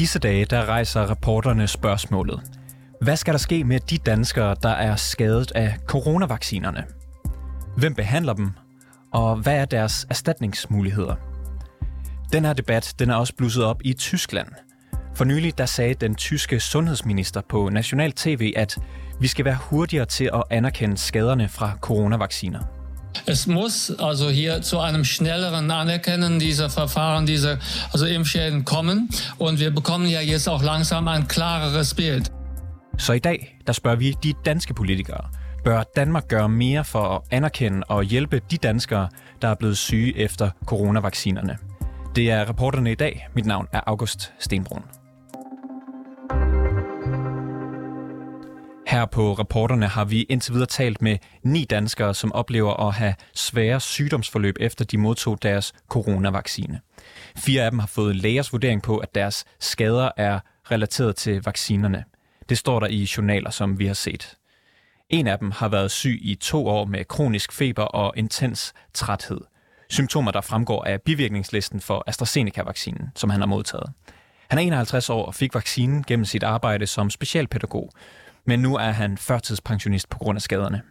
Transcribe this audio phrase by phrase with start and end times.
[0.00, 2.40] Disse dage, der rejser reporterne spørgsmålet.
[3.00, 6.84] Hvad skal der ske med de danskere, der er skadet af coronavaccinerne?
[7.76, 8.50] Hvem behandler dem?
[9.12, 11.14] Og hvad er deres erstatningsmuligheder?
[12.32, 14.48] Den her debat den er også blusset op i Tyskland.
[15.14, 18.78] For nylig der sagde den tyske sundhedsminister på national tv, at
[19.20, 22.79] vi skal være hurtigere til at anerkende skaderne fra coronavacciner.
[23.26, 27.58] Es muss also hier zu einem schnelleren Anerkennen dieser Verfahren, dieser
[27.92, 29.08] also Impfschäden kommen.
[29.38, 32.30] Und wir bekommen ja jetzt auch langsam ein klareres Bild.
[32.98, 35.24] Så i dag, der spørger vi de danske politikere.
[35.64, 39.08] Bør Danmark gøre mere for at anerkende og hjælpe de danskere,
[39.42, 41.58] der er blevet syge efter coronavaccinerne?
[42.16, 43.28] Det er reporterne i dag.
[43.34, 44.99] Mit navn er August Stenbrun.
[48.90, 53.14] Her på reporterne har vi indtil videre talt med ni danskere, som oplever at have
[53.34, 56.80] svære sygdomsforløb efter de modtog deres coronavaccine.
[57.36, 62.04] Fire af dem har fået lægers vurdering på, at deres skader er relateret til vaccinerne.
[62.48, 64.36] Det står der i journaler, som vi har set.
[65.08, 69.40] En af dem har været syg i to år med kronisk feber og intens træthed.
[69.90, 73.92] Symptomer, der fremgår af bivirkningslisten for AstraZeneca-vaccinen, som han har modtaget.
[74.48, 77.90] Han er 51 år og fik vaccinen gennem sit arbejde som specialpædagog,
[78.50, 80.82] men nu er han førtidspensionist på grund af skaderne.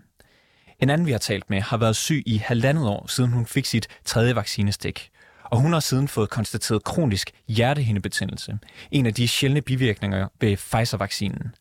[0.80, 3.66] En anden, vi har talt med, har været syg i halvandet år, siden hun fik
[3.66, 5.10] sit tredje vaccinestik.
[5.44, 8.60] Og hun har siden fået konstateret kronisk hjertehindebetændelse,
[8.92, 11.56] en af de sjældne bivirkninger ved Pfizer-vaccinen.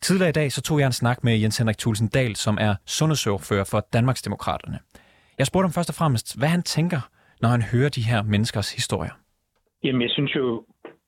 [0.00, 2.74] Tidligere i dag så tog jeg en snak med Jens Henrik Thulsen Dahl, som er
[2.86, 4.78] sundhedsordfører for Danmarksdemokraterne.
[5.38, 7.00] Jeg spurgte ham først og fremmest, hvad han tænker,
[7.42, 9.12] når han hører de her menneskers historier.
[9.84, 10.64] Jamen, jeg synes jo,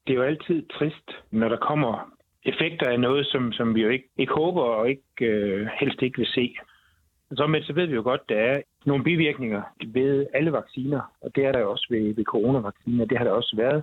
[0.07, 2.14] det er jo altid trist, når der kommer
[2.45, 6.19] effekter af noget, som, som vi jo ikke, ikke håber og ikke øh, helst ikke
[6.19, 6.57] vil se.
[7.33, 11.01] Så, med, så ved vi jo godt, at der er nogle bivirkninger ved alle vacciner,
[11.21, 13.83] og det er der jo også ved, ved coronavacciner, det har der også været.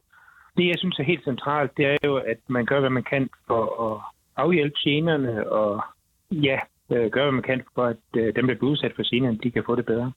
[0.57, 3.29] Det, jeg synes er helt centralt, det er jo, at man gør, hvad man kan
[3.47, 4.01] for at
[4.35, 5.81] afhjælpe generne, og
[6.31, 6.59] ja,
[6.91, 9.51] øh, gør, hvad man kan for, at øh, dem, der bliver udsat for generne, de
[9.51, 10.11] kan få det bedre.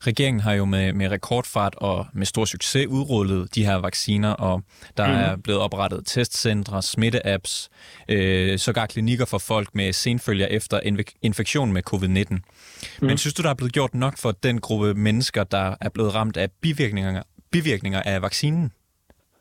[0.00, 4.62] Regeringen har jo med, med rekordfart og med stor succes udrullet de her vacciner, og
[4.96, 5.14] der mm.
[5.14, 7.70] er blevet oprettet testcentre, smitteapps,
[8.08, 10.80] øh, sågar klinikker for folk med senfølger efter
[11.22, 12.34] infektion med covid-19.
[12.34, 13.06] Mm.
[13.06, 16.14] Men synes du, der er blevet gjort nok for den gruppe mennesker, der er blevet
[16.14, 18.72] ramt af bivirkninger, bivirkninger af vaccinen?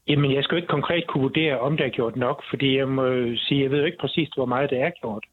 [0.08, 2.88] Jamen, jeg skal jo ikke konkret kunne vurdere, om der er gjort nok, fordi jeg
[2.88, 3.06] må
[3.36, 5.24] sige, jeg ved jo ikke præcis, hvor meget det er gjort.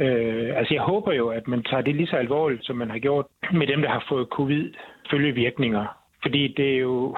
[0.00, 2.98] Øh, altså jeg håber jo, at man tager det lige så alvorligt, som man har
[2.98, 5.86] gjort med dem, der har fået covid-følgevirkninger.
[6.22, 7.16] Fordi det er jo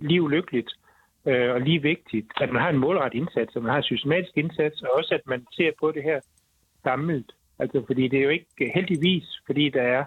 [0.00, 0.70] lige ulykkeligt
[1.26, 4.36] øh, og lige vigtigt, at man har en målrettet indsats, at man har en systematisk
[4.36, 6.20] indsats, og også at man ser på det her
[6.82, 7.32] samlet.
[7.58, 10.04] Altså fordi det er jo ikke heldigvis, fordi der er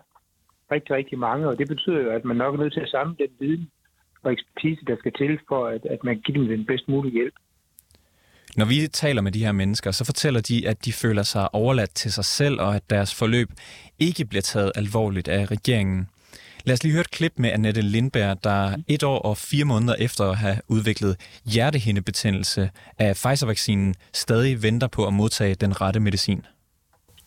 [0.71, 3.15] rigtig, rigtig mange, og det betyder jo, at man nok er nødt til at samle
[3.19, 3.71] den viden
[4.23, 7.33] og ekspertise, der skal til for, at, at man giver dem den bedst mulige hjælp.
[8.57, 11.93] Når vi taler med de her mennesker, så fortæller de, at de føler sig overladt
[11.95, 13.49] til sig selv, og at deres forløb
[13.99, 16.07] ikke bliver taget alvorligt af regeringen.
[16.65, 19.95] Lad os lige høre et klip med Annette Lindberg, der et år og fire måneder
[19.99, 21.13] efter at have udviklet
[21.53, 22.69] hjertehindebetændelse
[22.99, 26.45] af Pfizer-vaccinen, stadig venter på at modtage den rette medicin.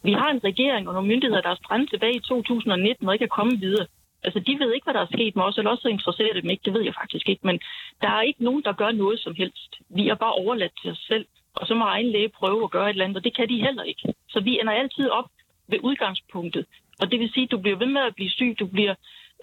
[0.03, 3.25] Vi har en regering og nogle myndigheder, der er strandet tilbage i 2019 og ikke
[3.25, 3.87] er kommet videre.
[4.25, 6.65] Altså, de ved ikke, hvad der er sket med os, eller også interesserer dem ikke.
[6.65, 7.47] Det ved jeg faktisk ikke.
[7.47, 7.61] Men
[8.03, 9.71] der er ikke nogen, der gør noget som helst.
[9.89, 11.27] Vi er bare overladt til os selv.
[11.55, 13.65] Og så må egen læge prøve at gøre et eller andet, og det kan de
[13.67, 14.15] heller ikke.
[14.29, 15.29] Så vi ender altid op
[15.69, 16.67] ved udgangspunktet.
[17.01, 18.57] Og det vil sige, at du bliver ved med at blive syg.
[18.59, 18.95] Du bliver,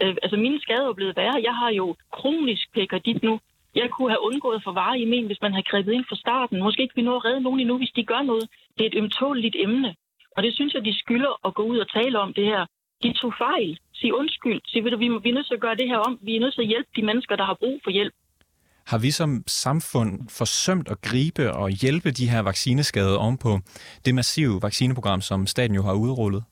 [0.02, 1.42] øh, altså, mine skader er blevet værre.
[1.44, 2.76] Jeg har jo kronisk
[3.06, 3.40] dit nu.
[3.76, 6.64] Jeg kunne have undgået for vare i men, hvis man havde grebet ind fra starten.
[6.64, 8.50] Måske ikke vi nå at redde nogen endnu, hvis de gør noget.
[8.78, 9.96] Det er et ømtåligt emne.
[10.38, 12.66] Og det synes jeg, de skylder at gå ud og tale om det her.
[13.04, 15.66] De tog fejl sige undskyld, sige, ved du, vi, må, vi er nødt til at
[15.66, 16.20] gøre det her om.
[16.22, 18.14] Vi er nødt til at hjælpe de mennesker, der har brug for hjælp.
[18.92, 23.52] Har vi som samfund forsømt at gribe og hjælpe de her vaccineskadede ovenpå
[24.06, 26.44] det massive vaccineprogram, som staten jo har udrullet?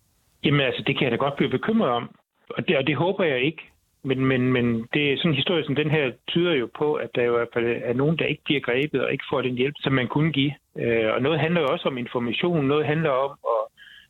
[0.44, 2.16] Jamen altså, det kan jeg da godt blive bekymret om.
[2.50, 3.63] Og det, og det håber jeg ikke.
[4.04, 7.10] Men, men, men det er sådan en historie som den her tyder jo på, at
[7.16, 9.56] der jo i hvert fald er nogen, der ikke bliver grebet og ikke får den
[9.56, 10.54] hjælp, som man kunne give.
[10.78, 13.62] Øh, og noget handler jo også om information, noget handler om at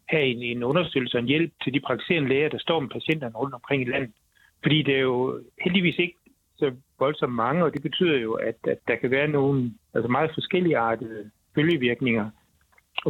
[0.09, 3.35] have en, en understøttelse og en hjælp til de praktiserende læger, der står med patienterne
[3.35, 4.13] rundt omkring i landet.
[4.61, 6.17] Fordi det er jo heldigvis ikke
[6.57, 10.31] så voldsomt mange, og det betyder jo, at, at der kan være nogle altså meget
[10.33, 12.29] forskellige artede følgevirkninger,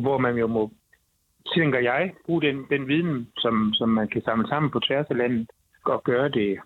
[0.02, 0.72] hvor man jo må,
[1.56, 5.18] tænker jeg, bruge den, den viden, som, som man kan samle sammen på tværs af
[5.18, 5.50] landet,
[5.86, 6.60] og gøre det,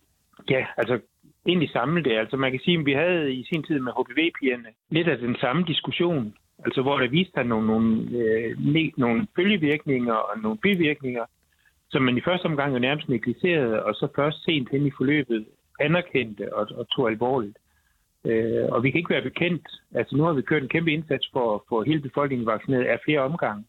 [0.50, 1.00] ja, altså
[1.48, 2.18] egentlig samle det.
[2.18, 5.36] Altså man kan sige, at vi havde i sin tid med HPV-pigerne lidt af den
[5.36, 6.34] samme diskussion,
[6.66, 11.26] Altså hvor der viste sig nogle, nogle, øh, nogle følgevirkninger og nogle bivirkninger,
[11.90, 15.46] som man i første omgang jo nærmest negligerede, og så først sent hen i forløbet
[15.80, 17.58] anerkendte og, og tog alvorligt.
[18.26, 19.68] Øh, og vi kan ikke være bekendt.
[19.96, 23.00] Altså nu har vi kørt en kæmpe indsats for at få hele befolkningen vaccineret af
[23.06, 23.66] flere omgange.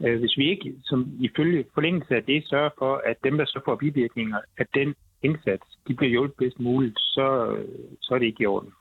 [0.00, 3.60] Øh, hvis vi ikke, som ifølge forlængelse af det, sørger for, at dem, der så
[3.64, 7.56] får bivirkninger, at den indsats, de bliver hjulpet bedst muligt, så,
[8.00, 8.72] så er det ikke i orden.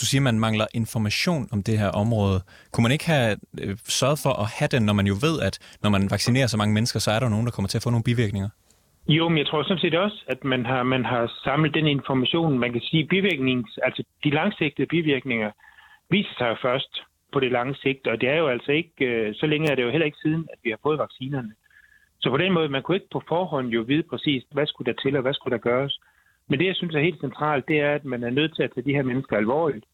[0.00, 2.38] Du siger, at man mangler information om det her område.
[2.72, 5.76] Kunne man ikke have øh, sørget for at have den, når man jo ved, at
[5.82, 7.90] når man vaccinerer så mange mennesker, så er der nogen, der kommer til at få
[7.90, 8.48] nogle bivirkninger?
[9.08, 12.58] Jo, men jeg tror sådan set også, at man har, man har samlet den information.
[12.58, 15.50] Man kan sige, bivirknings, altså de langsigtede bivirkninger
[16.10, 16.92] viser sig først
[17.32, 19.82] på det lange sigt, og det er jo altså ikke, øh, så længe er det
[19.82, 21.52] jo heller ikke siden, at vi har fået vaccinerne.
[22.20, 25.00] Så på den måde, man kunne ikke på forhånd jo vide præcis, hvad skulle der
[25.02, 26.00] til, og hvad skulle der gøres.
[26.48, 28.70] Men det, jeg synes er helt centralt, det er, at man er nødt til at
[28.74, 29.84] tage de her mennesker alvorligt,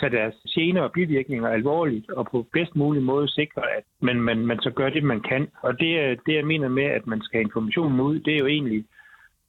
[0.00, 4.46] tage deres gener og bivirkninger alvorligt, og på bedst mulig måde sikre, at man, man,
[4.46, 5.48] man så gør det, man kan.
[5.62, 8.46] Og det, det, jeg mener med, at man skal have informationen ud, det er jo
[8.46, 8.84] egentlig,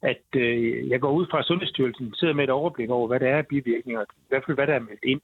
[0.01, 3.27] at øh, jeg går ud fra, at Sundhedsstyrelsen sidder med et overblik over, hvad der
[3.27, 5.21] er af bivirkninger, i hvert fald hvad der er meldt ind,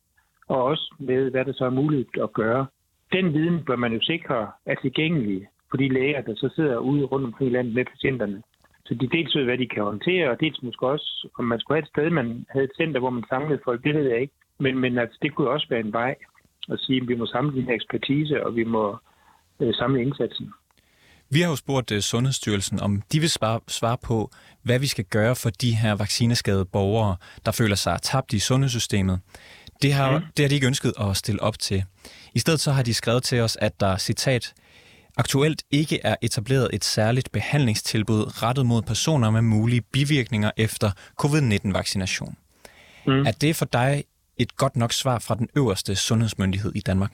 [0.48, 2.66] og også med, hvad der så er muligt at gøre.
[3.12, 7.06] Den viden bør man jo sikre er tilgængelig for de læger, der så sidder ude
[7.06, 8.44] rundt omkring i landet med patienterne.
[8.90, 11.76] Så de dels ved, hvad de kan håndtere, og dels måske også, om man skulle
[11.76, 14.34] have et sted, man havde et center, hvor man samlede folk, det ved jeg ikke.
[14.60, 16.16] Men, men altså, det kunne også være en vej
[16.72, 18.98] at sige, at vi må samle din ekspertise, og vi må
[19.60, 20.54] øh, samle indsatsen.
[21.32, 24.32] Vi har jo spurgt uh, Sundhedsstyrelsen, om de vil svare, svare på,
[24.64, 27.16] hvad vi skal gøre for de her vaccineskadede borgere,
[27.46, 29.20] der føler sig tabt i sundhedssystemet.
[29.82, 30.26] Det har, mm.
[30.38, 31.84] det har de ikke ønsket at stille op til.
[32.36, 34.54] I stedet så har de skrevet til os, at der, citat,
[35.24, 40.90] aktuelt ikke er etableret et særligt behandlingstilbud rettet mod personer med mulige bivirkninger efter
[41.22, 42.34] covid-19-vaccination.
[43.08, 43.22] Mm.
[43.30, 43.92] Er det for dig
[44.44, 47.14] et godt nok svar fra den øverste sundhedsmyndighed i Danmark?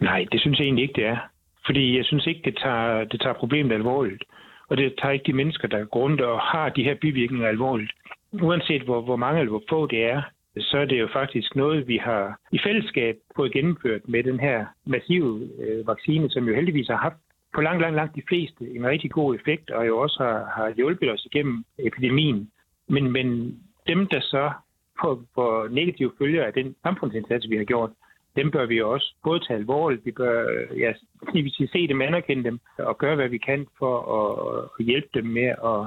[0.00, 1.18] Nej, det synes jeg egentlig ikke, det er.
[1.66, 4.24] Fordi jeg synes ikke, det tager, det tager problemet alvorligt.
[4.68, 7.92] Og det tager ikke de mennesker, der går rundt og har de her bivirkninger alvorligt.
[8.32, 10.22] Uanset hvor, hvor mange eller hvor få det er,
[10.58, 14.66] så er det jo faktisk noget, vi har i fællesskab fået gennemført med den her
[14.86, 17.16] massive øh, vaccine, som jo heldigvis har haft
[17.54, 20.74] på langt, langt, langt de fleste en rigtig god effekt, og jo også har, har
[20.76, 22.50] hjulpet os igennem epidemien.
[22.88, 24.52] Men, men dem, der så
[25.00, 27.90] får, får negative følger af den samfundsindsats, vi har gjort,
[28.36, 30.34] dem bør vi også både tage alvorligt, vi bør
[30.76, 30.92] ja,
[31.34, 35.24] vi se dem, anerkende dem, og gøre, hvad vi kan for at, at hjælpe dem
[35.24, 35.80] med at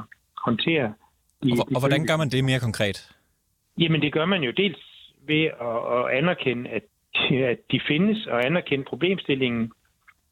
[0.46, 0.94] håndtere
[1.44, 2.98] de, og, og hvordan gør man det mere konkret?
[3.78, 4.82] Jamen det gør man jo dels
[5.28, 6.84] ved at, at anerkende, at,
[7.52, 9.72] at de findes, og anerkende problemstillingen.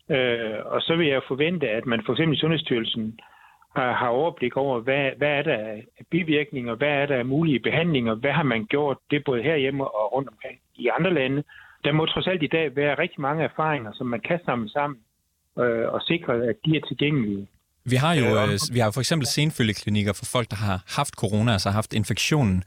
[0.10, 3.20] Øh, og så vil jeg forvente, at man for eksempel i Sundhedsstyrelsen
[3.76, 5.58] har, har overblik over, hvad, hvad er der
[6.00, 9.84] af bivirkninger, hvad er der af mulige behandlinger, hvad har man gjort, det både herhjemme
[9.84, 11.44] og rundt omkring i andre lande.
[11.84, 15.00] Der må trods alt i dag være rigtig mange erfaringer, som man kan samle sammen
[15.60, 17.48] øh, og sikre, at de er tilgængelige.
[17.86, 21.52] Vi har jo øh, vi har for eksempel senfølgeklinikker for folk, der har haft corona,
[21.52, 22.64] altså haft infektionen.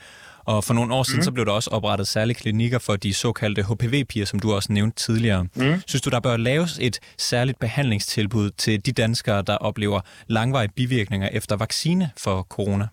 [0.53, 1.29] Og for nogle år siden, mm.
[1.29, 4.97] så blev der også oprettet særlige klinikker for de såkaldte HPV-piger, som du også nævnte
[4.97, 5.43] tidligere.
[5.43, 5.77] Mm.
[5.91, 6.97] Synes du, der bør laves et
[7.31, 12.87] særligt behandlingstilbud til de danskere, der oplever langvarige bivirkninger efter vaccine for corona?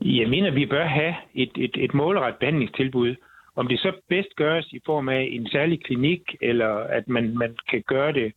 [0.00, 3.14] Jeg mener, vi bør have et, et, et målrettet behandlingstilbud.
[3.56, 7.56] Om det så bedst gøres i form af en særlig klinik, eller at man, man
[7.70, 8.32] kan gøre det,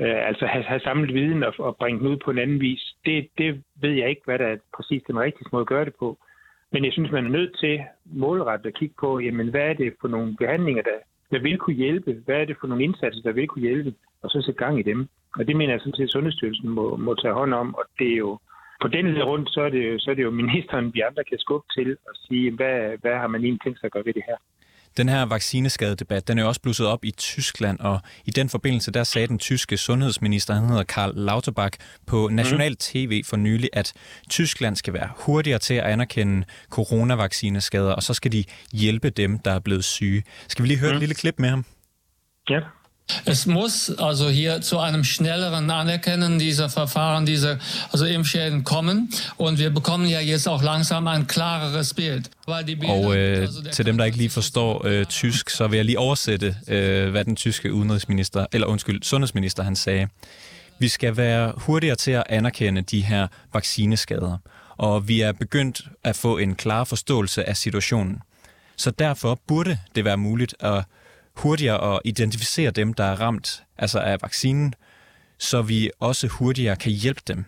[0.00, 2.82] øh, altså have, have samlet viden og, og bringe den ud på en anden vis,
[3.04, 5.94] det, det ved jeg ikke, hvad der er præcis den rigtige måde at gøre det
[5.98, 6.18] på.
[6.74, 9.94] Men jeg synes, man er nødt til målrettet at kigge på, jamen, hvad er det
[10.00, 10.98] for nogle behandlinger, der,
[11.32, 12.12] der vil kunne hjælpe?
[12.24, 13.94] Hvad er det for nogle indsatser, der vil kunne hjælpe?
[14.22, 15.08] Og så sætte gang i dem.
[15.38, 17.74] Og det mener jeg sådan set, at Sundhedsstyrelsen må, må tage hånd om.
[17.74, 18.38] Og det er jo,
[18.82, 21.38] på den led rundt, så er, det, så er det jo ministeren, vi andre kan
[21.38, 24.22] skubbe til og sige, hvad, hvad har man egentlig tænkt sig at gøre ved det
[24.28, 24.36] her?
[24.96, 28.90] Den her vaccineskadedebat, den er jo også blusset op i Tyskland, og i den forbindelse,
[28.90, 32.76] der sagde den tyske sundhedsminister, han hedder Karl Lauterbach, på national mhm.
[32.76, 33.92] tv for nylig, at
[34.30, 39.50] Tyskland skal være hurtigere til at anerkende coronavaccineskader, og så skal de hjælpe dem, der
[39.50, 40.24] er blevet syge.
[40.48, 40.92] Skal vi lige høre mm.
[40.92, 41.00] et mhm.
[41.00, 41.64] lille klip med ham?
[42.50, 42.60] Ja.
[43.26, 47.58] Es muss also hier zu einem schnelleren Anerkennen dieser Verfahren, dieser
[47.92, 49.10] also Impfschäden kommen.
[49.36, 52.30] Und wir bekommen ja jetzt auch langsam ein klareres Bild.
[52.46, 56.56] Og øh, til dem, der ikke lige forstår øh, tysk, så vil jeg lige oversætte,
[56.68, 60.08] øh, hvad den tyske udenrigsminister, eller undskyld, sundhedsminister, han sagde.
[60.78, 64.38] Vi skal være hurtigere til at anerkende de her vaccineskader,
[64.76, 68.18] og vi er begyndt at få en klar forståelse af situationen.
[68.76, 70.84] Så derfor burde det være muligt at
[71.42, 74.74] hurtigere at identificere dem, der er ramt altså af vaccinen,
[75.38, 77.44] så vi også hurtigere kan hjælpe dem.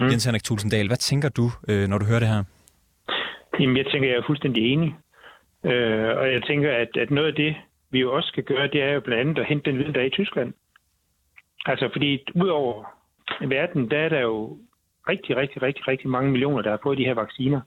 [0.00, 0.06] Mm.
[0.06, 2.44] Jens Henrik Tulsendal, hvad tænker du, øh, når du hører det her?
[3.60, 4.94] Jamen, jeg tænker, jeg er fuldstændig enig.
[5.64, 7.56] Øh, og jeg tænker, at, at noget af det,
[7.90, 10.00] vi jo også skal gøre, det er jo blandt andet at hente den viden, der
[10.00, 10.52] er i Tyskland.
[11.66, 12.84] Altså, fordi udover
[13.40, 14.58] verden, der er der jo
[15.08, 17.60] rigtig, rigtig, rigtig, rigtig mange millioner, der har fået de her vacciner.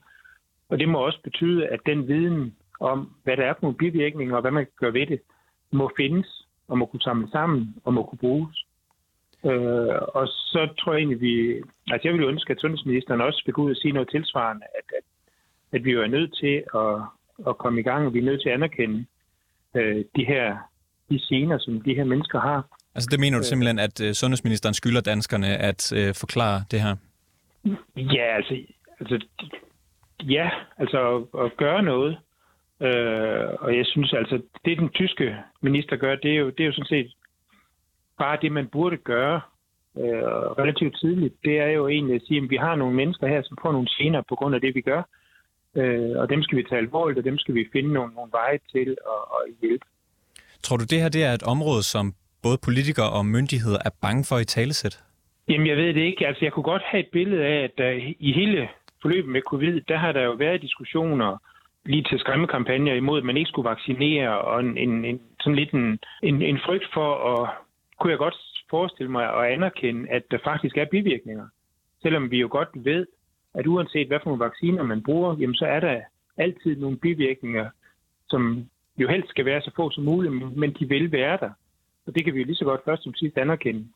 [0.68, 4.34] Og det må også betyde, at den viden om, hvad der er for nogle bivirkninger,
[4.36, 5.20] og hvad man kan gøre ved det,
[5.70, 8.64] må findes, og må kunne samle sammen, og må kunne bruges.
[9.44, 11.62] Øh, og så tror jeg egentlig, vi...
[11.90, 15.04] Altså jeg ville ønske, at sundhedsministeren også gå ud og sige noget tilsvarende, at, at,
[15.72, 16.94] at vi jo er nødt til at,
[17.48, 19.06] at komme i gang, og vi er nødt til at anerkende
[19.74, 20.56] øh, de her
[21.10, 22.78] de scener, som de her mennesker har.
[22.94, 26.96] Altså det mener du simpelthen, at øh, sundhedsministeren skylder danskerne at øh, forklare det her?
[27.96, 28.54] Ja, altså,
[29.00, 29.26] altså
[30.22, 32.18] ja, altså at, at gøre noget.
[32.80, 36.66] Øh, og jeg synes altså, det den tyske minister gør, det er jo, det er
[36.66, 37.12] jo sådan set
[38.18, 39.40] bare det, man burde gøre
[39.98, 40.22] øh,
[40.60, 41.34] relativt tidligt.
[41.44, 43.88] Det er jo egentlig at sige, at vi har nogle mennesker her, som får nogle
[43.98, 45.02] gener på grund af det, vi gør.
[45.76, 48.58] Øh, og dem skal vi tage alvorligt, og dem skal vi finde nogle, nogle veje
[48.72, 49.84] til at, at hjælpe.
[50.62, 54.24] Tror du, det her det er et område, som både politikere og myndigheder er bange
[54.28, 55.04] for i talesæt?
[55.48, 56.26] Jamen, jeg ved det ikke.
[56.26, 58.68] Altså, jeg kunne godt have et billede af, at der, i hele
[59.02, 61.38] forløbet med covid, der har der jo været diskussioner
[61.86, 65.72] lige til skræmmekampagner imod, at man ikke skulle vaccinere, og en, en, en sådan lidt
[65.72, 67.50] en, en, en frygt for at,
[68.00, 68.36] kunne jeg godt
[68.70, 71.46] forestille mig at anerkende, at der faktisk er bivirkninger.
[72.02, 73.06] Selvom vi jo godt ved,
[73.54, 76.00] at uanset hvad for nogle vacciner man bruger, jamen så er der
[76.36, 77.70] altid nogle bivirkninger,
[78.28, 78.66] som
[78.98, 81.50] jo helst skal være så få som muligt, men de vil være der.
[82.06, 83.88] Og det kan vi jo lige så godt først som sidst anerkende.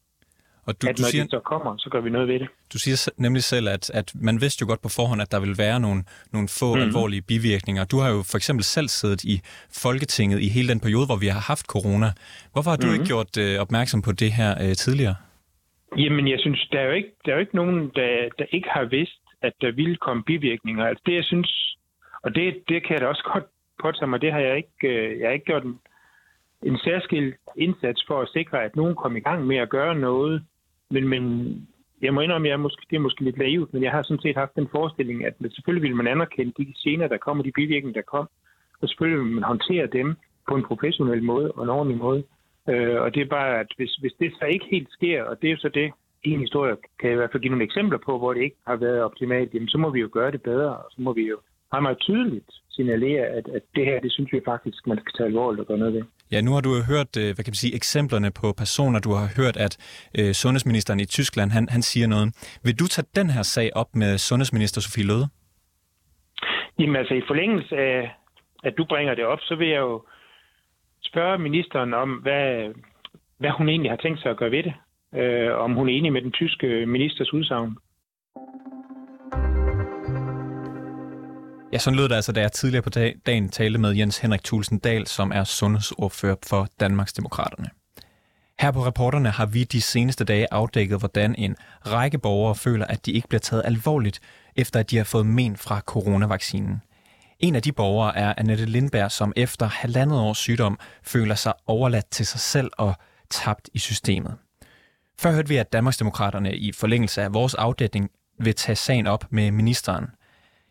[0.71, 2.49] Og du, at når du siger, de så kommer, så gør vi noget ved det.
[2.73, 5.55] Du siger nemlig selv, at, at man vidste jo godt på forhånd, at der vil
[5.59, 6.01] være nogle,
[6.35, 6.81] nogle få mm.
[6.81, 7.85] alvorlige bivirkninger.
[7.85, 9.37] Du har jo for eksempel selv siddet i
[9.85, 12.09] Folketinget i hele den periode, hvor vi har haft corona.
[12.53, 12.93] Hvorfor har du mm.
[12.97, 15.17] ikke gjort øh, opmærksom på det her øh, tidligere?
[15.97, 18.69] Jamen, jeg synes, der er jo ikke, der er jo ikke nogen, der, der ikke
[18.77, 20.85] har vidst, at der ville komme bivirkninger.
[20.87, 21.77] Altså det, jeg synes,
[22.23, 23.47] og det, det kan jeg da også godt
[23.83, 25.79] påtage mig, det har jeg ikke, øh, jeg har ikke gjort en,
[26.63, 30.45] en særskilt indsats for at sikre, at nogen kom i gang med at gøre noget.
[30.91, 31.23] Men, men
[32.03, 34.03] jeg må indrømme, at jeg er måske, det er måske lidt naivt, men jeg har
[34.03, 37.53] sådan set haft den forestilling, at selvfølgelig vil man anerkende de gener, der kommer, de
[37.53, 38.29] bivirkninger, der kom,
[38.81, 40.17] og selvfølgelig vil man håndtere dem
[40.49, 42.23] på en professionel måde og en ordentlig måde.
[42.69, 45.47] Øh, og det er bare, at hvis, hvis det så ikke helt sker, og det
[45.49, 45.93] er jo så det,
[46.23, 48.77] en historie kan jeg i hvert fald give nogle eksempler på, hvor det ikke har
[48.77, 51.39] været optimalt, jamen så må vi jo gøre det bedre, og så må vi jo
[51.73, 55.27] meget, meget tydeligt signalere, at, at det her, det synes vi faktisk, man skal tage
[55.27, 56.05] alvorligt og gøre noget ved.
[56.33, 59.01] Ja, nu har du jo hørt, øh, hvad kan man sige, eksemplerne på personer.
[59.01, 59.75] Du har hørt, at
[60.19, 62.27] øh, sundhedsministeren i Tyskland, han, han siger noget.
[62.65, 65.27] Vil du tage den her sag op med sundhedsminister Sofie Løde?
[66.79, 68.11] Jamen altså, i forlængelse af,
[68.65, 70.05] at du bringer det op, så vil jeg jo
[71.03, 72.75] spørge ministeren om, hvad,
[73.39, 74.75] hvad hun egentlig har tænkt sig at gøre ved det.
[75.21, 77.77] Øh, om hun er enig med den tyske ministers udsagn.
[81.73, 82.91] Ja, sådan lød det altså, da jeg tidligere på
[83.27, 87.71] dagen talte med Jens Henrik Thulsen Dahl, som er sundhedsordfører for Danmarks Demokraterne.
[88.61, 93.07] Her på reporterne har vi de seneste dage afdækket, hvordan en række borgere føler, at
[93.07, 94.21] de ikke bliver taget alvorligt,
[94.57, 96.83] efter at de har fået men fra coronavaccinen.
[97.39, 102.11] En af de borgere er Annette Lindberg, som efter halvandet års sygdom føler sig overladt
[102.11, 102.95] til sig selv og
[103.31, 104.37] tabt i systemet.
[105.19, 109.51] Før hørte vi, at Danmarksdemokraterne i forlængelse af vores afdækning vil tage sagen op med
[109.51, 110.07] ministeren–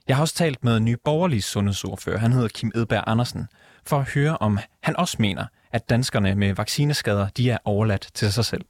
[0.10, 3.48] jeg har også talt med ny borgerlig sundhedsordfører, han hedder Kim Edberg Andersen,
[3.86, 8.34] for at høre, om han også mener, at danskerne med vaccineskader, de er overladt til
[8.34, 8.66] sig selv.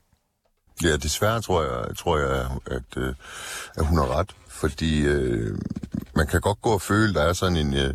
[0.84, 3.14] Ja, desværre tror jeg, tror jeg at, øh,
[3.78, 5.58] at hun har ret, fordi øh,
[6.16, 7.94] man kan godt gå og føle, at der er sådan en, øh,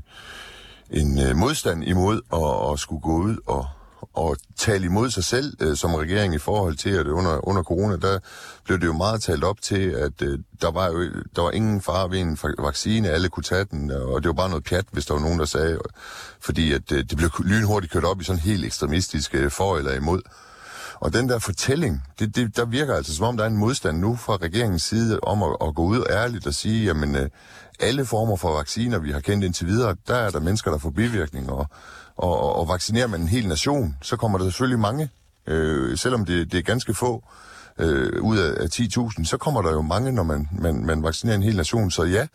[0.91, 3.67] en øh, modstand imod at, at skulle gå ud og,
[4.15, 7.97] og tale imod sig selv øh, som regering i forhold til, at under, under corona,
[7.97, 8.19] der
[8.65, 11.05] blev det jo meget talt op til, at øh, der var jo
[11.37, 14.35] der var ingen fare ved en vaccine, alle kunne tage den, øh, og det var
[14.35, 15.81] bare noget pjat, hvis der var nogen, der sagde, øh,
[16.41, 19.95] fordi at øh, det blev lynhurtigt kørt op i sådan helt ekstremistisk øh, for eller
[19.95, 20.21] imod.
[21.01, 23.99] Og den der fortælling, det, det, der virker altså som om, der er en modstand
[23.99, 27.29] nu fra regeringens side om at, at gå ud ærligt og sige, jamen øh,
[27.81, 30.91] alle former for vacciner, vi har kendt indtil videre, der er der mennesker, der får
[30.91, 31.67] bivirkninger, og
[32.17, 35.09] og, og vaccinerer man en hel nation, så kommer der selvfølgelig mange,
[35.47, 37.25] øh, selvom det, det er ganske få
[37.79, 41.37] øh, ud af, af 10.000, så kommer der jo mange, når man, man, man vaccinerer
[41.37, 41.91] en hel nation.
[41.91, 42.27] Så ja,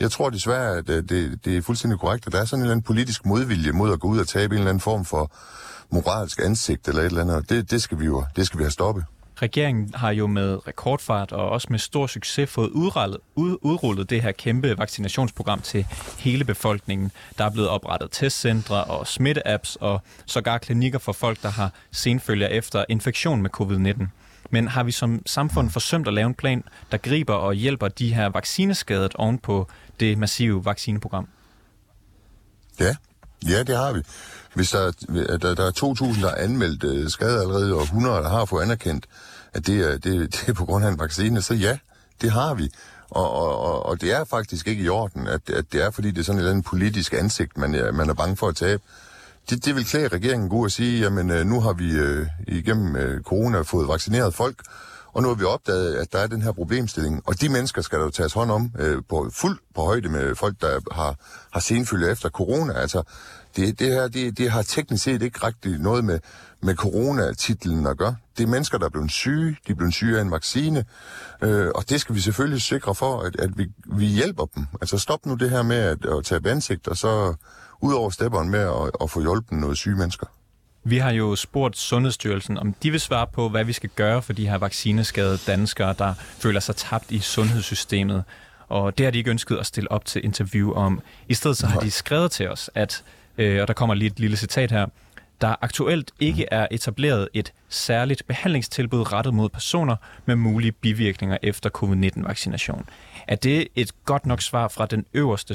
[0.00, 2.62] jeg tror desværre, at øh, det, det er fuldstændig korrekt, at der er sådan en
[2.62, 5.32] eller anden politisk modvilje mod at gå ud og tabe en eller anden form for
[5.90, 7.50] moralsk ansigt eller et eller andet.
[7.50, 9.04] Det, det skal vi jo det skal vi have stoppet.
[9.42, 14.22] Regeringen har jo med rekordfart og også med stor succes fået udrullet, ud, udrullet det
[14.22, 15.86] her kæmpe vaccinationsprogram til
[16.18, 17.12] hele befolkningen.
[17.38, 22.48] Der er blevet oprettet testcentre og smitteapps og sågar klinikker for folk, der har senfølger
[22.48, 24.06] efter infektion med covid-19.
[24.50, 28.14] Men har vi som samfund forsømt at lave en plan, der griber og hjælper de
[28.14, 29.68] her vaccineskadet oven på
[30.00, 31.28] det massive vaccineprogram?
[32.80, 32.96] Ja,
[33.48, 34.00] ja det har vi.
[34.54, 34.92] Hvis der,
[35.42, 38.62] der, der er 2.000, der er anmeldt øh, skade allerede, og 100, der har fået
[38.62, 39.06] anerkendt,
[39.52, 41.78] at det er, det, det er på grund af en vaccine, så ja,
[42.22, 42.70] det har vi.
[43.10, 46.10] Og, og, og, og det er faktisk ikke i orden, at, at det er, fordi
[46.10, 48.56] det er sådan et eller andet politisk ansigt, man, er, man er bange for at
[48.56, 48.82] tabe.
[49.50, 52.96] Det, det vil klæde regeringen god at sige, jamen øh, nu har vi øh, igennem
[52.96, 54.56] øh, corona fået vaccineret folk,
[55.12, 57.22] og nu har vi opdaget, at der er den her problemstilling.
[57.26, 60.34] Og de mennesker skal der jo tages hånd om øh, på fuld på højde med
[60.34, 61.16] folk, der har,
[61.52, 62.72] har senfølger efter corona.
[62.72, 63.02] Altså,
[63.56, 66.20] det, det her, det, det har teknisk set ikke rigtig noget med,
[66.62, 68.16] med corona-titlen at gøre.
[68.36, 70.84] Det er mennesker, der er blevet syge, de er blevet syge af en vaccine,
[71.42, 74.66] øh, og det skal vi selvfølgelig sikre for, at, at vi, vi hjælper dem.
[74.80, 77.34] Altså stop nu det her med at, at tage ansigt, og så
[77.80, 80.26] ud over stepperen med at, at få hjulpet noget syge mennesker.
[80.86, 84.32] Vi har jo spurgt Sundhedsstyrelsen, om de vil svare på, hvad vi skal gøre for
[84.32, 88.24] de her vaccineskadede danskere, der føler sig tabt i sundhedssystemet.
[88.68, 91.00] Og det har de ikke ønsket at stille op til interview om.
[91.28, 93.02] I stedet så har de skrevet til os, at,
[93.38, 94.86] øh, og der kommer lige et lille citat her,
[95.40, 101.70] der aktuelt ikke er etableret et særligt behandlingstilbud rettet mod personer med mulige bivirkninger efter
[101.70, 102.88] covid-19-vaccination.
[103.28, 105.54] Er det et godt nok svar fra den øverste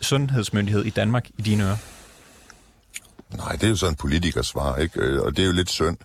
[0.00, 1.76] sundhedsmyndighed i Danmark i dine ører?
[3.36, 5.00] Nej, det er jo sådan en politikers svar, ikke?
[5.00, 5.96] Øh, og det er jo lidt synd.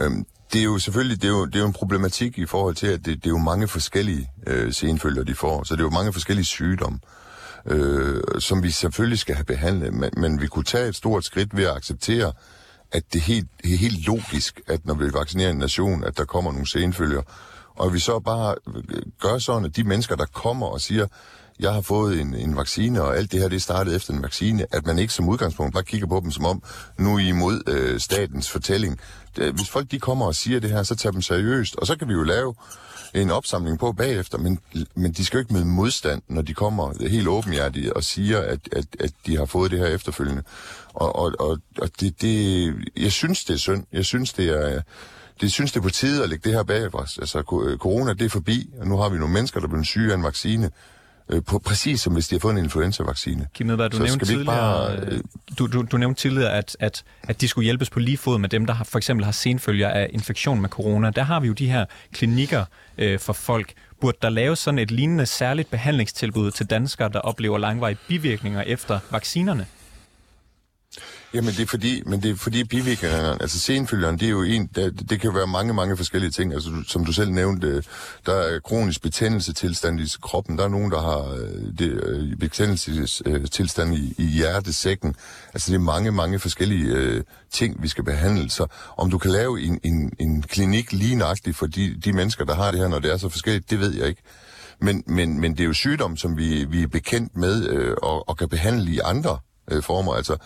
[0.00, 2.74] Øhm, det er jo selvfølgelig det er jo, det er jo en problematik i forhold
[2.74, 5.64] til, at det, det er jo mange forskellige øh, senfølger, de får.
[5.64, 7.21] Så det er jo mange forskellige sygdomme, øh,
[7.66, 9.94] Øh, som vi selvfølgelig skal have behandlet.
[9.94, 12.32] Men, men vi kunne tage et stort skridt ved at acceptere,
[12.92, 16.52] at det er helt, helt logisk, at når vi vaccinerer en nation, at der kommer
[16.52, 17.22] nogle senfølger.
[17.74, 18.54] Og vi så bare
[19.20, 21.06] gør sådan, at de mennesker, der kommer og siger,
[21.60, 24.66] jeg har fået en, en vaccine, og alt det her, det startede efter en vaccine,
[24.72, 26.62] at man ikke som udgangspunkt bare kigger på dem som om,
[26.98, 29.00] nu er I imod øh, statens fortælling.
[29.36, 31.96] Det, hvis folk de kommer og siger det her, så tager dem seriøst, og så
[31.96, 32.54] kan vi jo lave
[33.14, 34.58] en opsamling på bagefter, men,
[34.94, 38.60] men de skal jo ikke møde modstand, når de kommer helt åbenhjertigt og siger, at,
[38.72, 40.42] at, at de har fået det her efterfølgende.
[40.94, 43.84] Og, og, og, og det, det, jeg synes, det er synd.
[43.92, 44.80] Jeg synes, det er...
[45.40, 47.18] Det synes det er på tide at lægge det her bag os.
[47.18, 47.42] Altså,
[47.78, 50.22] corona, det er forbi, og nu har vi nogle mennesker, der bliver syge af en
[50.22, 50.70] vaccine
[51.28, 53.46] øh, på præcis som hvis de har fået en influenza-vaccine.
[53.54, 55.20] Kim Edberg, du, nævnte tidligere, bare, øh,
[55.58, 58.48] du, du, du nævnte tidligere, at, at, at de skulle hjælpes på lige fod med
[58.48, 61.10] dem, der har, for eksempel har senfølger af infektion med corona.
[61.10, 62.64] Der har vi jo de her klinikker
[62.98, 63.72] øh, for folk.
[64.00, 68.98] Burde der laves sådan et lignende særligt behandlingstilbud til danskere, der oplever langvarige bivirkninger efter
[69.10, 69.66] vaccinerne?
[71.34, 74.66] Jamen det er fordi, men det er fordi bivirkningerne, altså senfølgeren, det er jo en,
[74.74, 76.52] det, det kan være mange, mange forskellige ting.
[76.52, 77.82] Altså som du selv nævnte,
[78.26, 80.58] der er kronisk betændelsetilstand i kroppen.
[80.58, 85.14] Der er nogen, der har øh, det, øh, betændelsetilstand i, i hjertesækken.
[85.54, 88.50] Altså det er mange, mange forskellige øh, ting, vi skal behandle.
[88.50, 88.66] Så
[88.96, 92.54] om du kan lave en, en, en klinik lige nøjagtigt for de, de mennesker, der
[92.54, 94.22] har det her, når det er så forskelligt, det ved jeg ikke.
[94.80, 98.28] Men, men, men det er jo sygdom, som vi, vi er bekendt med øh, og,
[98.28, 99.38] og kan behandle i andre
[99.70, 100.14] øh, former.
[100.14, 100.36] Altså,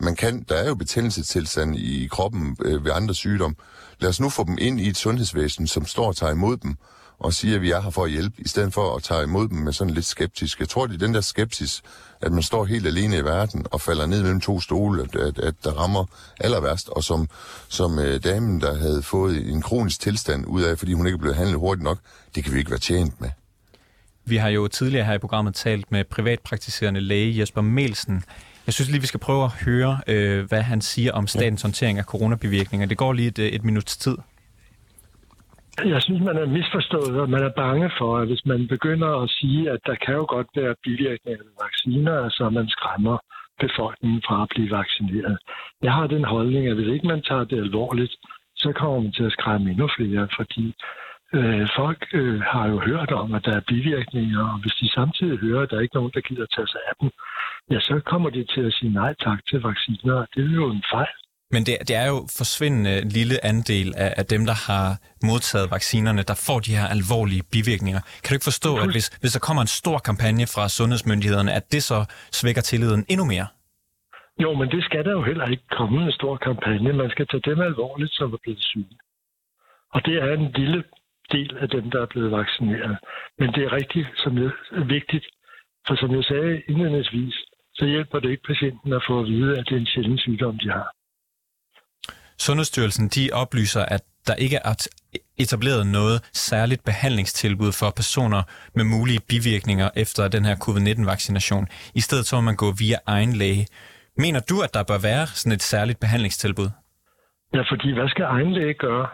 [0.00, 3.56] man kan, der er jo betændelsestilstand i kroppen øh, ved andre sygdomme.
[4.00, 6.76] Lad os nu få dem ind i et sundhedsvæsen, som står og tager imod dem,
[7.18, 9.48] og siger, at vi er her for at hjælpe, i stedet for at tage imod
[9.48, 10.60] dem med sådan lidt skeptisk.
[10.60, 11.82] Jeg tror, det er den der skepsis,
[12.20, 15.38] at man står helt alene i verden og falder ned mellem to stole, at, at,
[15.38, 16.04] at der rammer
[16.40, 16.88] aller værst.
[16.88, 17.28] Og som,
[17.68, 21.34] som øh, damen, der havde fået en kronisk tilstand ud af, fordi hun ikke blev
[21.34, 21.98] handlet hurtigt nok,
[22.34, 23.30] det kan vi ikke være tjent med.
[24.24, 28.22] Vi har jo tidligere her i programmet talt med privatpraktiserende læge Jesper Melsen.
[28.66, 31.98] Jeg synes lige, vi skal prøve at høre, øh, hvad han siger om statens håndtering
[31.98, 32.86] af coronabivirkninger.
[32.86, 34.16] Det går lige et, øh, et minuts tid.
[35.84, 39.30] Jeg synes, man er misforstået, og man er bange for, at hvis man begynder at
[39.30, 43.16] sige, at der kan jo godt være bivirkninger af vacciner, altså man skræmmer
[43.60, 45.38] befolkningen fra at blive vaccineret.
[45.82, 48.14] Jeg har den holdning, at hvis ikke man tager det alvorligt,
[48.56, 50.74] så kommer man til at skræmme endnu flere, fordi
[51.34, 55.38] øh, folk øh, har jo hørt om, at der er bivirkninger, og hvis de samtidig
[55.38, 57.10] hører, at der er ikke nogen, der gider tage sig af dem,
[57.70, 60.26] ja, så kommer de til at sige nej tak til vacciner.
[60.34, 61.16] Det er jo en fejl.
[61.50, 64.86] Men det, det er jo forsvindende lille andel af, af dem, der har
[65.30, 68.00] modtaget vaccinerne, der får de her alvorlige bivirkninger.
[68.22, 71.72] Kan du ikke forstå, at hvis, hvis der kommer en stor kampagne fra sundhedsmyndighederne, at
[71.72, 71.98] det så
[72.38, 73.46] svækker tilliden endnu mere?
[74.42, 76.92] Jo, men det skal der jo heller ikke komme en stor kampagne.
[76.92, 78.96] Man skal tage dem alvorligt, som er blevet syge.
[79.94, 80.84] Og det er en lille
[81.32, 82.96] del af dem, der er blevet vaccineret.
[83.38, 85.26] Men det er rigtig som er vigtigt,
[85.86, 87.36] for som jeg sagde indledningsvis,
[87.78, 90.58] så hjælper det ikke patienten at få at vide, at det er en sjælden sygdom,
[90.58, 90.88] de har.
[92.38, 94.74] Sundhedsstyrelsen de oplyser, at der ikke er
[95.38, 98.42] etableret noget særligt behandlingstilbud for personer
[98.74, 101.66] med mulige bivirkninger efter den her covid-19-vaccination.
[101.94, 103.66] I stedet så må man gå via egen læge.
[104.16, 106.68] Mener du, at der bør være sådan et særligt behandlingstilbud?
[107.54, 109.08] Ja, fordi hvad skal egen læge gøre?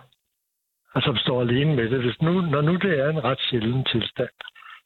[0.94, 2.01] Altså står alene med det.
[2.05, 4.35] Hvis nu, når nu det er en ret sjælden tilstand,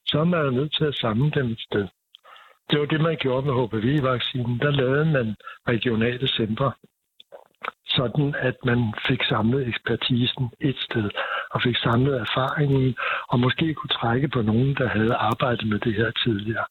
[0.06, 1.86] så er man nødt til at samle dem et sted.
[2.70, 4.59] Det var det, man gjorde med HPV-vaccinen.
[4.59, 5.35] Der lavede man
[5.68, 6.72] regionale centre,
[7.87, 11.11] sådan at man fik samlet ekspertisen et sted.
[11.50, 12.94] og fik samlet erfaringen,
[13.29, 16.64] og måske kunne trække på nogen, der havde arbejdet med det her tidligere.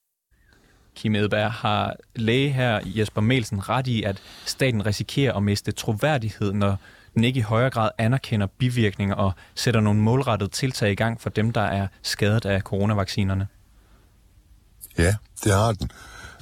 [0.96, 6.54] Kim Edberg, har læge her Jesper Melsen ret i, at staten risikerer at miste troværdighed,
[6.54, 6.78] når
[7.14, 11.30] den ikke i højere grad anerkender bivirkninger og sætter nogle målrettede tiltag i gang for
[11.30, 13.48] dem, der er skadet af coronavaccinerne?
[14.98, 15.92] Ja, det har den.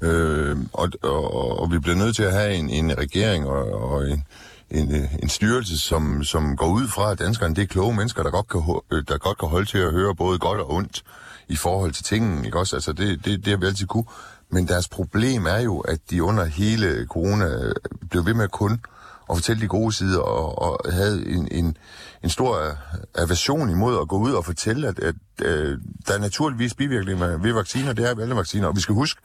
[0.02, 4.10] Øh, og, og, og vi bliver nødt til at have en, en regering og, og
[4.10, 4.26] en,
[4.72, 8.32] en, en styrelse, som, som går ud fra, at danskerne det er kloge mennesker, der
[8.32, 11.04] godt, kan, øh, der godt kan holde til at høre både godt og ondt
[11.48, 12.46] i forhold til tingene.
[12.46, 12.76] Ikke også?
[12.76, 14.06] Altså det, det, det har vi altid kunne.
[14.50, 17.76] Men deres problem er jo, at de under hele corona øh,
[18.10, 18.82] blev ved med kun
[19.28, 21.78] og fortælle de gode sider, og, og havde en, en,
[22.24, 22.78] en stor
[23.16, 27.54] aversion imod at gå ud og fortælle, at, at, at der er naturligvis bivirkninger ved
[27.54, 29.22] vacciner, det er ved alle vacciner, og vi skal huske,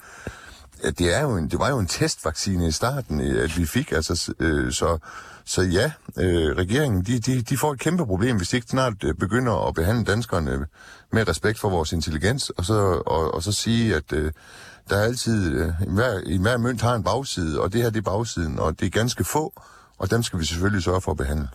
[0.85, 3.67] at det, er jo en, det var jo en testvaccine i starten, øh, at vi
[3.67, 4.99] fik, altså, øh, så,
[5.45, 9.05] så ja, øh, regeringen, de, de, de får et kæmpe problem, hvis de ikke snart
[9.05, 10.67] øh, begynder at behandle danskerne
[11.13, 14.33] med respekt for vores intelligens, og så, og, og så sige, at øh,
[14.91, 17.99] der er altid, øh, hver, i hver mønt har en bagside, og det her det
[17.99, 19.63] er bagsiden, og det er ganske få,
[19.99, 21.49] og dem skal vi selvfølgelig sørge for at behandle.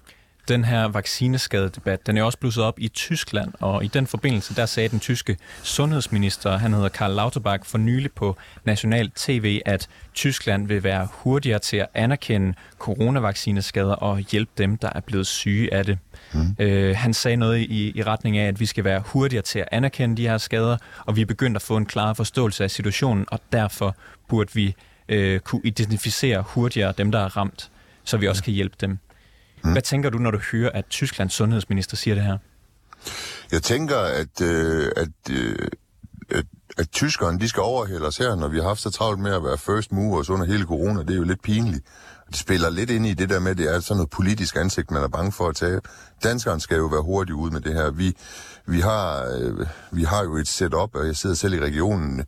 [0.47, 4.65] Den her vaccineskadedebat, den er også blusset op i Tyskland, og i den forbindelse, der
[4.65, 10.67] sagde den tyske sundhedsminister, han hedder Karl Lauterbach, for nylig på national tv, at Tyskland
[10.67, 15.85] vil være hurtigere til at anerkende coronavaccineskader og hjælpe dem, der er blevet syge af
[15.85, 15.97] det.
[16.33, 16.55] Mm.
[16.59, 19.67] Øh, han sagde noget i, i retning af, at vi skal være hurtigere til at
[19.71, 23.25] anerkende de her skader, og vi er begyndt at få en klar forståelse af situationen,
[23.27, 23.95] og derfor
[24.29, 24.75] burde vi
[25.09, 27.69] øh, kunne identificere hurtigere dem, der er ramt,
[28.03, 28.97] så vi også kan hjælpe dem.
[29.63, 29.71] Mm.
[29.71, 32.37] Hvad tænker du, når du hører, at Tysklands sundhedsminister siger det her?
[33.51, 35.67] Jeg tænker, at, øh, at, øh,
[36.29, 36.45] at,
[36.77, 39.43] at tyskerne de skal overhælde os her, når vi har haft så travlt med at
[39.43, 40.99] være first movers under hele corona.
[40.99, 41.85] Det er jo lidt pinligt.
[42.27, 44.91] Det spiller lidt ind i det der med, at det er sådan noget politisk ansigt,
[44.91, 45.81] man er bange for at tage.
[46.23, 47.91] Danskeren skal jo være hurtig ud med det her.
[47.91, 48.15] Vi,
[48.65, 52.25] vi, har, øh, vi har jo et setup, og jeg sidder selv i regionen.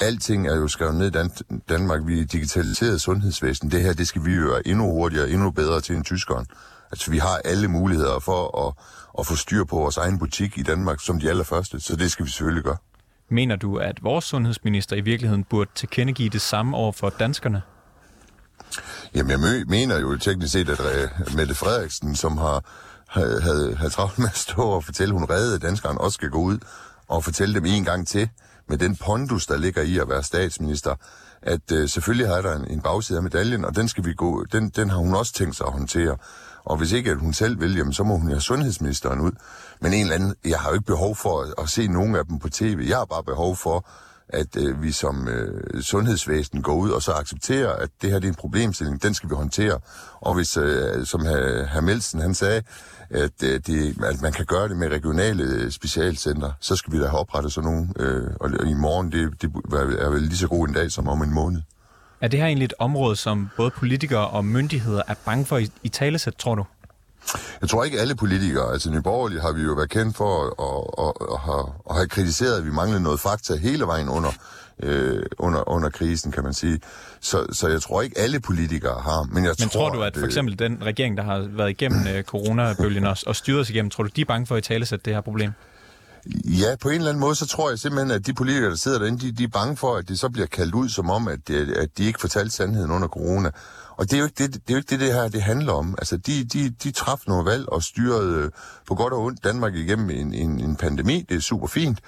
[0.00, 2.00] Alting er jo skrevet ned i Dan- Danmark.
[2.06, 3.70] Vi er digitaliseret sundhedsvæsen.
[3.70, 6.46] Det her, det skal vi jo være endnu hurtigere, endnu bedre til end tyskeren.
[6.92, 8.74] Altså, vi har alle muligheder for at,
[9.18, 12.26] at få styr på vores egen butik i Danmark som de allerførste, så det skal
[12.26, 12.76] vi selvfølgelig gøre.
[13.30, 17.62] Mener du, at vores sundhedsminister i virkeligheden burde tilkendegive det samme over for danskerne?
[19.14, 22.64] Jamen, jeg mener jo teknisk set, at uh, Mette Frederiksen, som har
[23.08, 23.40] havde,
[23.76, 26.58] havde, travlt med at stå og fortælle, at hun reddede danskeren, også skal gå ud
[27.08, 28.28] og fortælle dem en gang til,
[28.72, 30.94] med den pondus, der ligger i at være statsminister,
[31.42, 34.44] at øh, selvfølgelig har der en, en bagside af medaljen, og den, skal vi gå,
[34.44, 36.16] den, den har hun også tænkt sig at håndtere.
[36.64, 39.32] Og hvis ikke at hun selv vil, jamen, så må hun have sundhedsministeren ud.
[39.80, 42.24] Men en eller anden, jeg har jo ikke behov for at, at se nogen af
[42.26, 42.84] dem på tv.
[42.88, 43.86] Jeg har bare behov for,
[44.28, 48.26] at øh, vi som øh, sundhedsvæsen går ud og så accepterer, at det her det
[48.26, 49.78] er en problemstilling, den skal vi håndtere.
[50.20, 52.62] Og hvis, øh, som herr Melsen han sagde,
[53.10, 56.98] at, øh, det, at man kan gøre det med regionale øh, specialcenter, så skal vi
[56.98, 57.88] da have oprettet sådan nogle.
[57.98, 59.50] Øh, og i morgen, det, det
[60.00, 61.60] er vel lige så god en dag som om en måned.
[62.20, 65.70] Er det her egentlig et område, som både politikere og myndigheder er bange for i,
[65.82, 66.64] i talesæt, tror du?
[67.60, 71.12] Jeg tror ikke alle politikere, altså Nyborgerlige har vi jo været kendt for at, at,
[71.28, 74.30] at, at, have, kritiseret, at vi manglede noget fakta hele vejen under,
[74.82, 76.80] øh, under, under krisen, kan man sige.
[77.20, 79.22] Så, så jeg tror ikke alle politikere har.
[79.22, 82.06] Men, jeg men tror, tror du, at for eksempel den regering, der har været igennem
[82.06, 84.68] øh, coronabølgen og, og styret sig igennem, tror du, de er bange for at i
[84.68, 85.52] talesæt det her problem?
[86.44, 88.98] Ja, på en eller anden måde, så tror jeg simpelthen, at de politikere, der sidder
[88.98, 91.48] derinde, de, de er bange for, at det så bliver kaldt ud som om, at,
[91.48, 93.50] det, at de ikke fortalte sandheden under corona.
[93.96, 95.72] Og det er jo ikke det, det, er jo ikke det, det her det handler
[95.72, 95.94] om.
[95.98, 98.50] Altså, de, de, de træffede nogle valg og styrede øh,
[98.88, 101.26] på godt og ondt Danmark igennem en, en, en pandemi.
[101.28, 101.98] Det er super fint.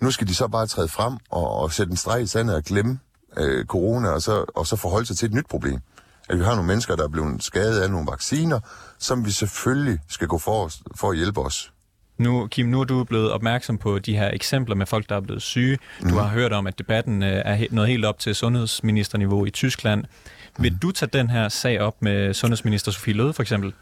[0.00, 2.62] Nu skal de så bare træde frem og, og sætte en streg i sandet og
[2.62, 2.98] glemme
[3.36, 5.80] øh, corona, og så, og så forholde sig til et nyt problem.
[6.28, 8.60] At vi har nogle mennesker, der er blevet skadet af nogle vacciner,
[8.98, 11.72] som vi selvfølgelig skal gå for, for at hjælpe os.
[12.18, 15.20] Nu, Kim, nu er du blevet opmærksom på de her eksempler med folk, der er
[15.20, 15.78] blevet syge.
[16.02, 16.14] Du mm.
[16.14, 20.04] har hørt om, at debatten øh, er nået helt op til sundhedsministerniveau i Tyskland.
[20.58, 20.78] Vil mm.
[20.78, 23.72] du tage den her sag op med sundhedsminister Sofie Løde for eksempel?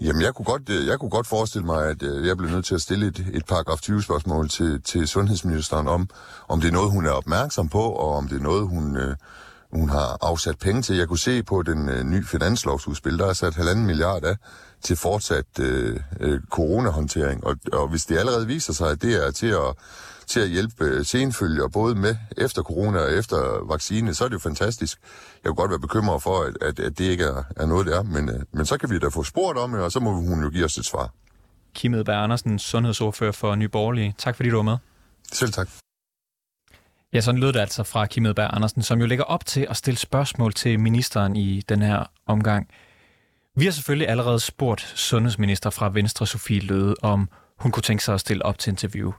[0.00, 2.64] Jamen, jeg kunne godt, øh, jeg kunne godt forestille mig, at øh, jeg blev nødt
[2.64, 6.08] til at stille et, et paragraf 20-spørgsmål til, til sundhedsministeren om,
[6.48, 8.96] om det er noget, hun er opmærksom på, og om det er noget, hun,
[9.72, 10.96] hun har afsat penge til.
[10.96, 14.36] Jeg kunne se på den øh, nye finanslovsudspil, der er sat halvanden milliard af
[14.82, 17.46] til fortsat øh, øh, coronahåndtering.
[17.46, 19.76] Og, og hvis det allerede viser sig, at det er til at,
[20.26, 24.34] til at hjælpe øh, senfølger, både med efter corona og efter vaccine, så er det
[24.34, 24.98] jo fantastisk.
[25.44, 27.96] Jeg kunne godt være bekymret for, at, at, at det ikke er, er noget, det
[27.96, 30.12] er, men, øh, men så kan vi da få spurgt om det, og så må
[30.12, 31.10] hun jo give os et svar.
[31.74, 34.14] Kim Edberg Andersen, sundhedsordfører for Nye Borgerlige.
[34.18, 34.76] Tak fordi du var med.
[35.32, 35.68] Selv tak.
[37.12, 39.76] Ja, sådan lød det altså fra Kim Edberg Andersen, som jo lægger op til at
[39.76, 42.68] stille spørgsmål til ministeren i den her omgang.
[43.56, 48.14] Vi har selvfølgelig allerede spurgt sundhedsminister fra Venstre, Sofie Løde, om hun kunne tænke sig
[48.14, 49.12] at stille op til interview.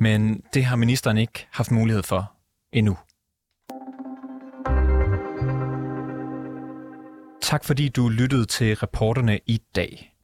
[0.00, 2.32] Men det har ministeren ikke haft mulighed for
[2.72, 2.98] endnu.
[7.42, 10.14] Tak fordi du lyttede til reporterne i dag.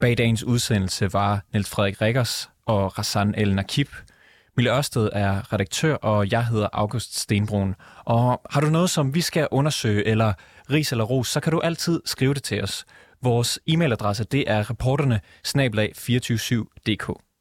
[0.00, 3.88] Bag dagens udsendelse var Niels Frederik Rikkers og Rassan El Nakib.
[4.56, 7.74] Mille Ørsted er redaktør, og jeg hedder August Stenbrun.
[8.04, 10.32] Og har du noget, som vi skal undersøge, eller
[10.70, 12.84] ris eller ros, så kan du altid skrive det til os.
[13.22, 17.31] Vores e-mailadresse det er reporterne 247.dk.